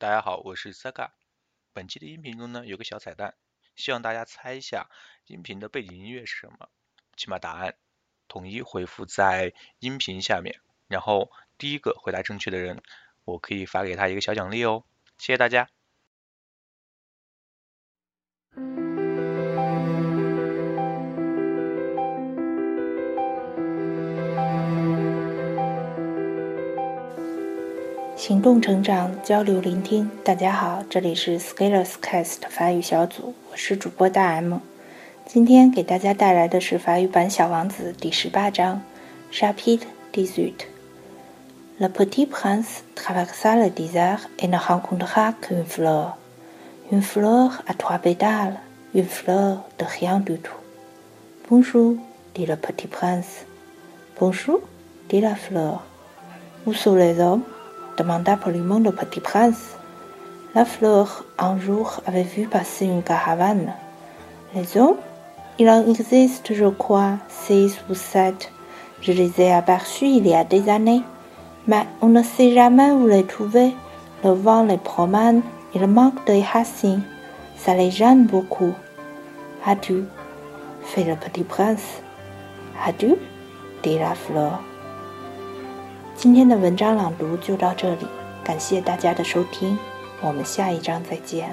[0.00, 1.10] 大家好，我是 Saka。
[1.72, 3.34] 本期的音频中呢有个小彩蛋，
[3.74, 4.88] 希望大家猜一下
[5.26, 6.68] 音频的背景音乐是什么。
[7.16, 7.74] 请把答案
[8.28, 12.80] 统一回复在音频下面，然后第一个回答正确的人，
[13.24, 14.84] 我可以发给他一个小奖励哦。
[15.18, 15.68] 谢谢大家。
[28.18, 30.10] 行动成长，交流聆听。
[30.24, 34.58] 大家好，这里是 Scalers Cast 法语小组，我是主播大 M。
[35.24, 38.82] 今天给大家带来的是法语版《小王子》第十八章
[39.32, 40.66] ，Chapitre Dixuit。
[41.78, 46.16] Le petit prince traversa le désert et ne rencontra qu'une fleur.
[46.90, 48.58] Une fleur à trois pétales,
[48.94, 50.58] une fleur de rien du tout.
[51.48, 51.94] Bonjour,
[52.34, 53.46] dit le petit prince.
[54.18, 54.60] Bonjour,
[55.08, 55.84] dit la fleur.
[56.66, 57.44] Où sont les hommes?
[57.98, 59.76] Demanda poliment le petit prince.
[60.54, 63.72] La fleur, un jour, avait vu passer une caravane.
[64.54, 64.96] Les hommes
[65.58, 68.52] Il en existe, je crois, six ou sept.
[69.00, 71.02] Je les ai aperçus il y a des années.
[71.66, 73.74] Mais on ne sait jamais où les trouver.
[74.24, 75.42] Le vent les promène,
[75.74, 77.02] il manque de racines.
[77.56, 78.74] Ça les gêne beaucoup.
[79.66, 80.08] Adieu,
[80.82, 82.00] fait le petit prince.
[82.86, 83.18] Adieu,
[83.82, 84.60] dit la fleur.
[86.18, 88.04] 今天的文章朗读就到这里，
[88.42, 89.78] 感谢大家的收听，
[90.20, 91.48] 我们下一章再见。